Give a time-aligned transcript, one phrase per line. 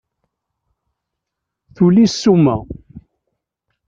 [1.75, 2.55] Tuli ssuma.